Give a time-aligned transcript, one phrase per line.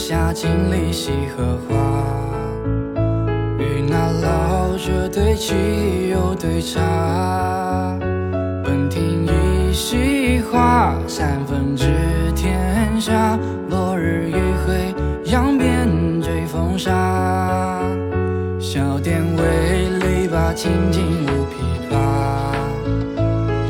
[0.00, 1.76] 下，经历西荷花，
[3.58, 6.80] 与那老者对棋又对茶。
[8.64, 11.84] 本听一席话，三分知
[12.34, 13.38] 天下。
[13.68, 14.32] 落日余
[14.66, 14.94] 晖，
[15.30, 15.86] 扬鞭
[16.22, 17.78] 追风沙。
[18.58, 21.60] 小店为篱笆，清静无琵
[21.90, 21.92] 琶。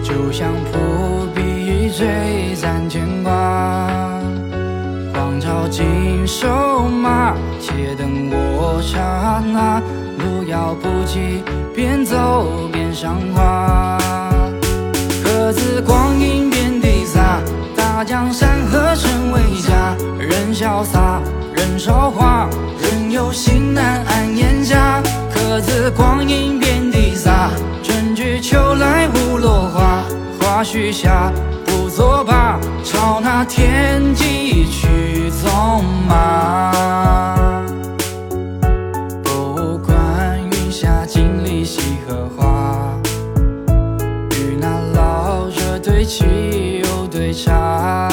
[0.00, 0.78] 酒香扑
[5.80, 9.80] 黄巢锦收马，且等我刹那。
[10.18, 11.42] 路遥不及，
[11.74, 13.98] 边走边赏花。
[15.24, 17.40] 各自光阴遍地撒，
[17.74, 19.96] 大江山河成为家。
[20.18, 21.20] 人潇洒，
[21.54, 22.46] 人韶华，
[22.82, 25.02] 人有心难安眼下。
[25.34, 27.50] 各自光阴遍地撒，
[27.82, 30.02] 春去秋来无落花。
[30.38, 31.32] 花须下，
[32.00, 37.36] 不作罢，朝那天际去纵马。
[39.22, 42.98] 不管云下，经历西荷花。
[44.30, 48.08] 与那老者对棋又对茶。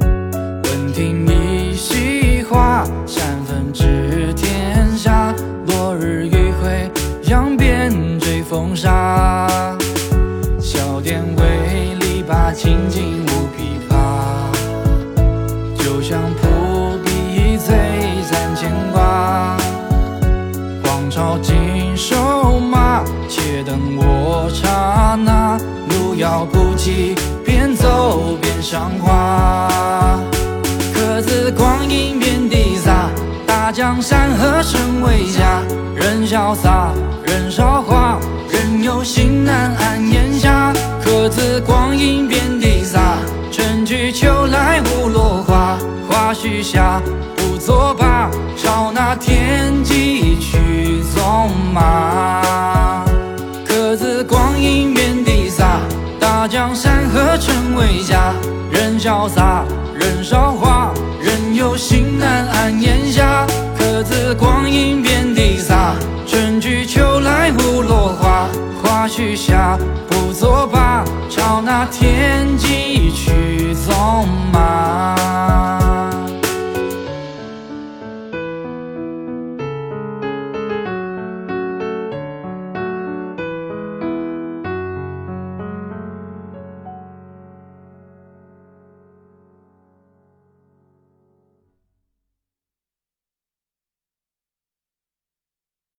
[0.00, 5.34] 闻听一席话，三分知天下。
[5.66, 6.90] 落日余晖，
[7.24, 9.46] 扬鞭追风沙。
[10.58, 12.88] 小店为篱笆，清
[28.60, 29.68] 上花。
[30.94, 33.10] 各自光阴遍地撒，
[33.46, 35.62] 大江山河成为家。
[35.94, 36.92] 人潇洒，
[37.24, 38.18] 人韶华，
[38.50, 40.72] 人有心难安檐下。
[41.04, 43.18] 各自光阴遍地撒，
[43.50, 45.76] 春去秋来无落花。
[46.08, 47.00] 花须下，
[47.36, 50.77] 不作罢，朝那天际去
[56.58, 58.34] 江山河成为家，
[58.68, 59.62] 人潇洒，
[59.94, 63.46] 人韶华，人有心难安檐下。
[63.78, 65.94] 各自光阴遍地洒，
[66.26, 68.48] 春去秋来无落花，
[68.82, 70.17] 花去下不。